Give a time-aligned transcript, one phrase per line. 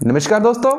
[0.00, 0.70] नमस्कार दोस्तों,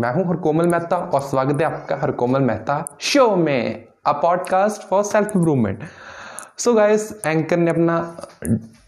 [0.00, 5.02] मैं हूँ हरकोमल मेहता और स्वागत है आपका हरकोमल मेहता शो में a podcast for
[5.04, 5.80] self improvement
[6.58, 7.96] so guys anchor ने अपना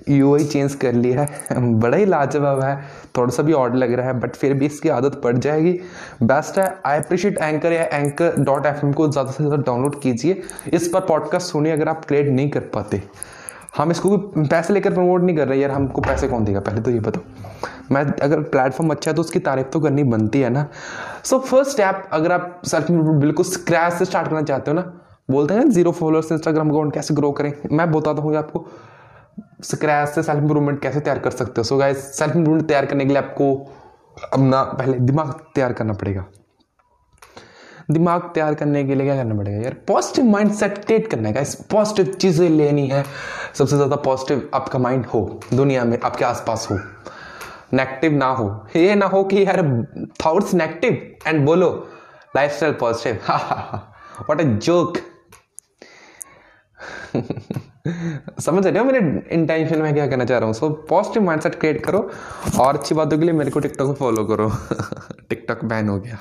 [0.08, 2.74] यूआई चेंज कर लिया है। बड़ा ही लाजवाब है।
[3.16, 5.78] थोड़ा सा भी ऑड लग रहा है बट फिर भी इसकी आदत पड़ जाएगी।
[6.22, 10.42] बेस्ट है आई अप्रिशिएट एंकर या एंकर डॉट एफएम को ज़्यादा से ज़्यादा डाउनलोड कीजिए।
[10.72, 13.02] इस पर पॉडकास्ट सुनिए अगर आप क्रिएट नहीं कर पाते।
[13.76, 16.60] हम इसको भी पैसे लेकर प्रमोट नहीं कर रहे। यार, हमको पैसे कौन देगा?
[16.60, 17.22] पहले तो ये बताओ।
[17.92, 20.66] मैं अगर प्लेटफॉर्म अच्छा है तो उसकी तारीफ़ तो करनी बनती है ना।
[21.24, 24.82] सो फ़र्स्ट स्टेप अगर आप सेल्फ बिल्कुल स्क्रैच से स्टार्ट करना चाहते हो ना,
[25.30, 27.52] बोलते हैं ज़ीरो फॉलोअर्स इंस्टाग्राम अकाउंट कैसे ग्रो करें?
[27.72, 28.66] मैं बताता हूँ आपको
[29.64, 33.04] स्क्रैच से सेल्फ इंप्रूवमेंट कैसे तैयार कर सकते हो। सो गाइस सेल्फ इंप्रूवमेंट तैयार करने
[33.04, 33.54] के लिए आपको
[34.24, 36.24] अपना पहले दिमाग तैयार करना पड़ेगा।
[37.90, 39.74] दिमाग तैयार करने के लिए क्या करना पड़ेगा यार?
[39.88, 43.04] पॉजिटिव माइंड सेट क्रिएट करना है पॉजिटिव चीज़ें लेनी है,
[43.54, 46.78] सबसे ज़्यादा पॉजिटिव आपका माइंड हो, दुनिया में, आपके आसपास हो।
[47.74, 49.62] नेगेटिव ना हो। ये ना हो कि यार
[50.24, 51.70] थॉट्स नेगेटिव एंड बोलो
[52.52, 54.98] lifestyle positive what a joke
[58.40, 58.98] समझ रहे हो मेरे
[59.34, 60.54] इंटेंशन में क्या कहना चाह रहा हूँ?
[60.54, 61.98] सो पॉजिटिव माइंडसेट क्रिएट करो
[62.60, 64.48] और अच्छी बातों के लिए मेरे को टिकटॉक को फॉलो करो।
[65.28, 66.18] टिकटॉक बैन हो गया।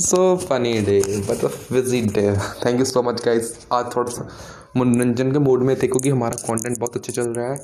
[0.00, 2.30] So funny day but busy day
[2.64, 4.28] thank you so much guys आज थोड़ा सा
[4.76, 7.58] मनोरंजन के मूड में थे क्योंकि हमारा कंटेंट बहुत अच्छा चल रहा है।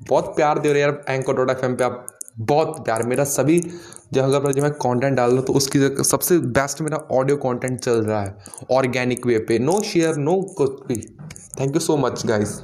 [0.00, 2.06] बहुत प्यार दे रहे यार एंकर डॉट एफ़ पे आप।
[2.40, 3.58] बहुत प्यार, मेरा सभी
[4.12, 7.78] जगह पर जब मैं कंटेंट डाल रहा हूँ तो उसकी सबसे बेस्ट मेरा ऑडियो कंटेंट
[7.80, 8.34] चल रहा है।
[8.70, 11.00] ऑर्गेनिक वे पे। नो शेयर नो कुछ भी।
[11.60, 12.60] Thank you so much guys